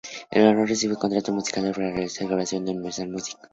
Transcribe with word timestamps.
El 0.31 0.41
ganador 0.43 0.67
recibe 0.67 0.93
un 0.95 0.99
contrato 0.99 1.31
musical 1.31 1.71
para 1.75 1.91
realizar 1.93 2.25
una 2.25 2.31
grabación 2.37 2.63
con 2.65 2.73
Universal 2.73 3.09
Music. 3.09 3.37